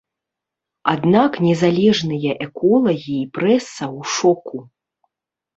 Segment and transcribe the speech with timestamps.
[0.93, 4.57] Аднак незалежныя эколагі і прэса ў шоку.